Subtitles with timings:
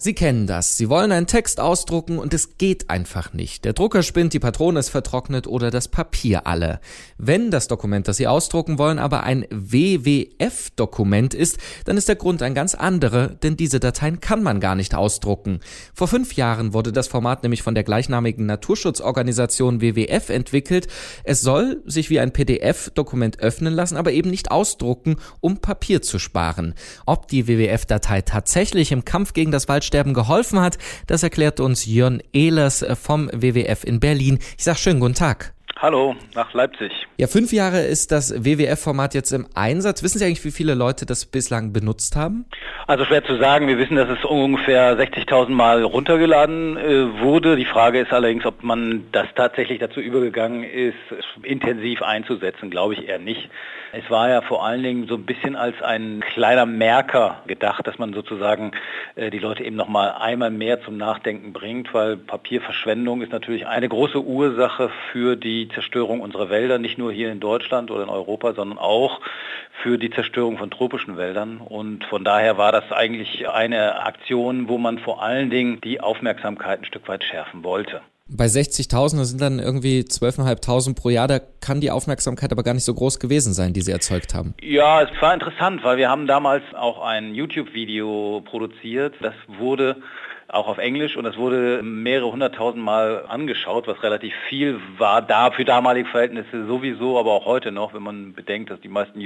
[0.00, 0.76] Sie kennen das.
[0.76, 3.64] Sie wollen einen Text ausdrucken und es geht einfach nicht.
[3.64, 6.78] Der Drucker spinnt, die Patrone ist vertrocknet oder das Papier alle.
[7.16, 12.42] Wenn das Dokument, das Sie ausdrucken wollen, aber ein WWF-Dokument ist, dann ist der Grund
[12.42, 15.58] ein ganz anderer, denn diese Dateien kann man gar nicht ausdrucken.
[15.94, 20.86] Vor fünf Jahren wurde das Format nämlich von der gleichnamigen Naturschutzorganisation WWF entwickelt.
[21.24, 26.20] Es soll sich wie ein PDF-Dokument öffnen lassen, aber eben nicht ausdrucken, um Papier zu
[26.20, 26.74] sparen.
[27.04, 30.78] Ob die WWF-Datei tatsächlich im Kampf gegen das Wald Waldsterben geholfen hat.
[31.06, 34.38] Das erklärt uns Jörn Ehlers vom WWF in Berlin.
[34.56, 35.54] Ich sage schönen guten Tag.
[35.80, 36.90] Hallo, nach Leipzig.
[37.18, 40.02] Ja, fünf Jahre ist das WWF-Format jetzt im Einsatz.
[40.02, 42.46] Wissen Sie eigentlich, wie viele Leute das bislang benutzt haben?
[42.88, 43.68] Also schwer zu sagen.
[43.68, 47.54] Wir wissen, dass es ungefähr 60.000 Mal runtergeladen äh, wurde.
[47.54, 50.96] Die Frage ist allerdings, ob man das tatsächlich dazu übergegangen ist,
[51.44, 52.70] intensiv einzusetzen.
[52.70, 53.48] Glaube ich eher nicht.
[53.92, 57.98] Es war ja vor allen Dingen so ein bisschen als ein kleiner Merker gedacht, dass
[57.98, 58.72] man sozusagen
[59.14, 63.66] äh, die Leute eben noch mal einmal mehr zum Nachdenken bringt, weil Papierverschwendung ist natürlich
[63.66, 68.08] eine große Ursache für die Zerstörung unserer Wälder, nicht nur hier in Deutschland oder in
[68.08, 69.20] Europa, sondern auch
[69.82, 71.58] für die Zerstörung von tropischen Wäldern.
[71.58, 76.80] Und von daher war das eigentlich eine Aktion, wo man vor allen Dingen die Aufmerksamkeit
[76.80, 78.00] ein Stück weit schärfen wollte.
[78.30, 82.74] Bei 60.000, das sind dann irgendwie 12.500 pro Jahr, da kann die Aufmerksamkeit aber gar
[82.74, 84.52] nicht so groß gewesen sein, die sie erzeugt haben.
[84.60, 89.14] Ja, es war interessant, weil wir haben damals auch ein YouTube-Video produziert.
[89.22, 89.96] Das wurde
[90.48, 91.16] auch auf Englisch.
[91.16, 96.66] Und das wurde mehrere hunderttausend Mal angeschaut, was relativ viel war, da für damalige Verhältnisse
[96.66, 99.20] sowieso, aber auch heute noch, wenn man bedenkt, dass die meisten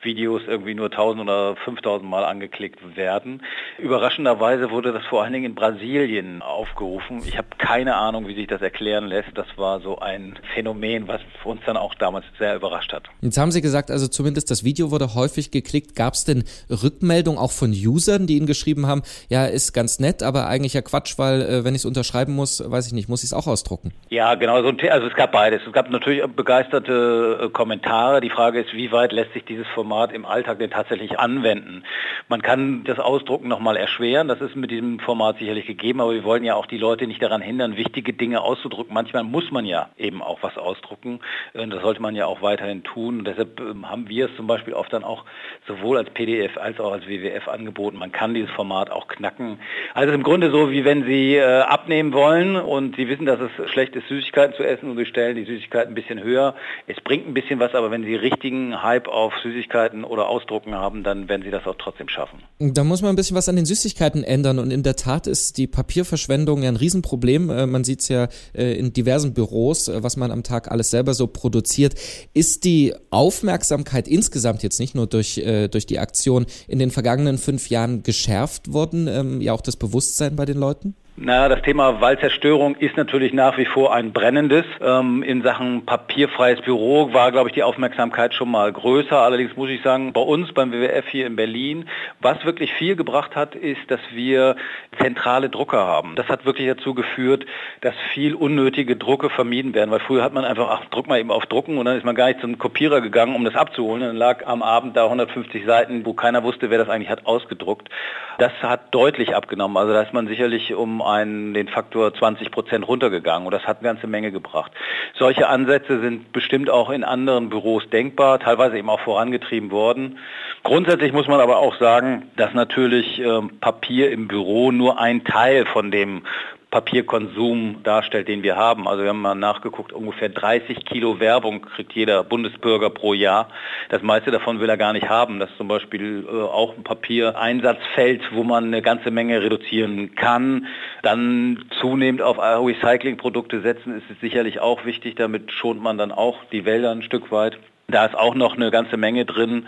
[0.00, 3.42] YouTube-Videos irgendwie nur 1000 oder 5000 Mal angeklickt werden.
[3.78, 7.22] Überraschenderweise wurde das vor allen Dingen in Brasilien aufgerufen.
[7.26, 9.30] Ich habe keine Ahnung, wie sich das erklären lässt.
[9.34, 13.04] Das war so ein Phänomen, was uns dann auch damals sehr überrascht hat.
[13.20, 15.96] Jetzt haben Sie gesagt, also zumindest das Video wurde häufig geklickt.
[15.96, 20.22] Gab es denn Rückmeldungen auch von Usern, die Ihnen geschrieben haben, ja, ist ganz nett,
[20.22, 23.22] aber eigentlich ja Quatsch, weil äh, wenn ich es unterschreiben muss, weiß ich nicht, muss
[23.22, 23.92] ich es auch ausdrucken.
[24.08, 24.62] Ja, genau.
[24.62, 25.60] So also es gab beides.
[25.66, 28.20] Es gab natürlich begeisterte äh, Kommentare.
[28.20, 31.84] Die Frage ist, wie weit lässt sich dieses Format im Alltag denn tatsächlich anwenden?
[32.28, 34.28] Man kann das Ausdrucken nochmal erschweren.
[34.28, 37.20] Das ist mit diesem Format sicherlich gegeben, aber wir wollen ja auch die Leute nicht
[37.20, 38.94] daran hindern, wichtige Dinge auszudrucken.
[38.94, 41.18] Manchmal muss man ja eben auch was ausdrucken.
[41.54, 43.18] Äh, das sollte man ja auch weiterhin tun.
[43.18, 45.24] Und deshalb ähm, haben wir es zum Beispiel oft dann auch
[45.66, 47.98] sowohl als PDF als auch als WWF angeboten.
[47.98, 49.58] Man kann dieses Format auch knacken.
[49.94, 53.70] Also im Grunde so, wie wenn Sie äh, abnehmen wollen und Sie wissen, dass es
[53.70, 56.54] schlecht ist, Süßigkeiten zu essen und Sie stellen die Süßigkeiten ein bisschen höher.
[56.86, 61.02] Es bringt ein bisschen was, aber wenn Sie richtigen Hype auf Süßigkeiten oder Ausdrucken haben,
[61.04, 62.42] dann werden Sie das auch trotzdem schaffen.
[62.58, 65.58] Da muss man ein bisschen was an den Süßigkeiten ändern und in der Tat ist
[65.58, 67.50] die Papierverschwendung ja ein Riesenproblem.
[67.50, 70.90] Äh, man sieht es ja äh, in diversen Büros, äh, was man am Tag alles
[70.90, 71.94] selber so produziert.
[72.34, 77.70] Ist die Aufmerksamkeit insgesamt jetzt nicht nur durch, durch die Aktion in den vergangenen fünf
[77.70, 80.94] Jahren geschärft worden, ähm, ja auch das Bewusstsein bei den Leuten?
[81.16, 84.64] Na, das Thema Waldzerstörung ist natürlich nach wie vor ein brennendes.
[84.80, 89.18] Ähm, in Sachen papierfreies Büro war, glaube ich, die Aufmerksamkeit schon mal größer.
[89.18, 91.88] Allerdings muss ich sagen, bei uns beim WWF hier in Berlin,
[92.20, 94.56] was wirklich viel gebracht hat, ist, dass wir
[94.98, 96.14] zentrale Drucker haben.
[96.14, 97.44] Das hat wirklich dazu geführt,
[97.80, 101.32] dass viel unnötige Drucke vermieden werden, weil früher hat man einfach, ach, druck mal eben
[101.32, 104.00] auf Drucken und dann ist man gar nicht zum Kopierer gegangen, um das abzuholen.
[104.02, 107.90] Dann lag am Abend da 150 Seiten, wo keiner wusste, wer das eigentlich hat, ausgedruckt.
[108.38, 109.76] Das hat deutlich abgenommen.
[109.76, 113.78] Also da ist man sicherlich um einen, den Faktor 20 Prozent runtergegangen und das hat
[113.78, 114.72] eine ganze Menge gebracht.
[115.18, 120.18] Solche Ansätze sind bestimmt auch in anderen Büros denkbar, teilweise eben auch vorangetrieben worden.
[120.62, 125.66] Grundsätzlich muss man aber auch sagen, dass natürlich äh, Papier im Büro nur ein Teil
[125.66, 126.22] von dem
[126.70, 128.86] Papierkonsum darstellt, den wir haben.
[128.86, 133.48] Also wir haben mal nachgeguckt, ungefähr 30 Kilo Werbung kriegt jeder Bundesbürger pro Jahr.
[133.88, 135.40] Das meiste davon will er gar nicht haben.
[135.40, 140.66] Das ist zum Beispiel äh, auch ein Papiereinsatzfeld, wo man eine ganze Menge reduzieren kann.
[141.02, 145.16] Dann zunehmend auf Recyclingprodukte setzen ist es sicherlich auch wichtig.
[145.16, 147.58] Damit schont man dann auch die Wälder ein Stück weit.
[147.90, 149.66] Da ist auch noch eine ganze Menge drin,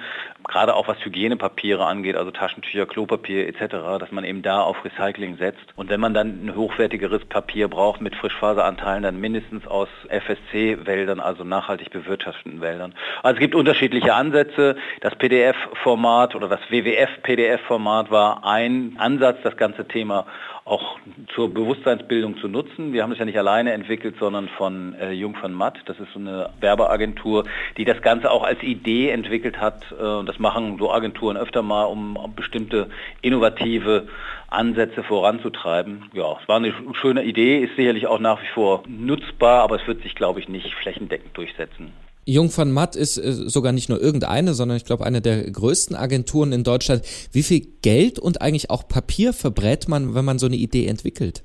[0.49, 5.37] gerade auch was Hygienepapiere angeht, also Taschentücher, Klopapier etc., dass man eben da auf Recycling
[5.37, 5.65] setzt.
[5.77, 11.45] Und wenn man dann ein hochwertigeres Papier braucht mit Frischfaseranteilen, dann mindestens aus FSC-Wäldern, also
[11.45, 12.95] nachhaltig bewirtschafteten Wäldern.
[13.23, 14.77] Also es gibt unterschiedliche Ansätze.
[15.01, 20.27] Das PDF-Format oder das WWF-PDF-Format war ein Ansatz, das ganze Thema
[20.65, 20.99] auch
[21.35, 22.93] zur Bewusstseinsbildung zu nutzen.
[22.93, 25.79] Wir haben es ja nicht alleine entwickelt, sondern von äh, Jung von Matt.
[25.87, 27.45] Das ist so eine Werbeagentur,
[27.77, 29.91] die das Ganze auch als Idee entwickelt hat.
[29.93, 32.91] Äh, das machen so Agenturen öfter mal, um bestimmte
[33.23, 34.07] innovative
[34.49, 36.11] Ansätze voranzutreiben.
[36.13, 39.87] Ja, es war eine schöne Idee, ist sicherlich auch nach wie vor nutzbar, aber es
[39.89, 41.93] wird sich, glaube ich, nicht flächendeckend durchsetzen.
[42.25, 45.97] Jung von Matt ist äh, sogar nicht nur irgendeine, sondern ich glaube eine der größten
[45.97, 47.03] Agenturen in Deutschland.
[47.33, 51.43] Wie viel Geld und eigentlich auch Papier verbrät man, wenn man so eine Idee entwickelt?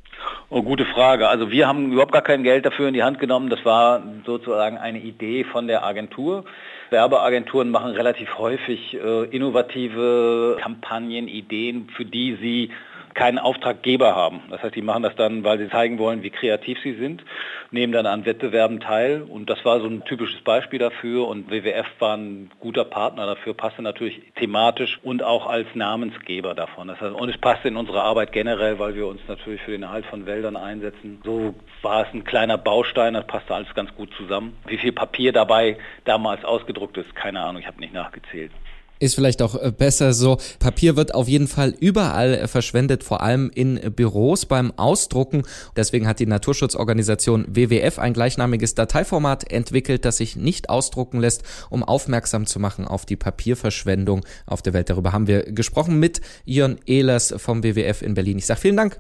[0.50, 1.28] Oh, gute Frage.
[1.28, 3.50] Also wir haben überhaupt gar kein Geld dafür in die Hand genommen.
[3.50, 6.46] Das war sozusagen eine Idee von der Agentur.
[6.90, 12.70] Werbeagenturen machen relativ häufig äh, innovative Kampagnen, Ideen, für die sie
[13.18, 14.42] keinen Auftraggeber haben.
[14.52, 17.26] Das heißt, die machen das dann, weil sie zeigen wollen, wie kreativ sie sind,
[17.72, 21.88] nehmen dann an Wettbewerben teil und das war so ein typisches Beispiel dafür und WWF
[21.98, 26.90] war ein guter Partner dafür, passte natürlich thematisch und auch als Namensgeber davon.
[26.90, 29.82] Das heißt, und es passte in unsere Arbeit generell, weil wir uns natürlich für den
[29.82, 31.20] Erhalt von Wäldern einsetzen.
[31.24, 34.56] So war es ein kleiner Baustein, das passte alles ganz gut zusammen.
[34.68, 38.52] Wie viel Papier dabei damals ausgedruckt ist, keine Ahnung, ich habe nicht nachgezählt.
[39.00, 40.38] Ist vielleicht auch äh, besser so.
[40.60, 45.44] Papier wird auf jeden Fall überall äh, verschwendet, vor allem in Büros beim Ausdrucken.
[45.76, 51.84] Deswegen hat die Naturschutzorganisation WWF ein gleichnamiges Dateiformat entwickelt, das sich nicht ausdrucken lässt, um
[51.84, 54.90] aufmerksam zu machen auf die Papierverschwendung auf der Welt.
[54.90, 58.38] Darüber haben wir gesprochen mit Jörn Ehlers vom WWF in Berlin.
[58.38, 59.00] Ich sage vielen Dank.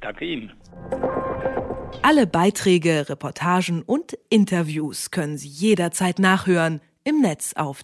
[0.00, 0.52] Danke Ihnen.
[2.02, 7.82] Alle Beiträge, Reportagen und Interviews können Sie jederzeit nachhören im Netz auf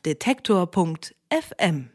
[1.35, 1.94] detektor.fm.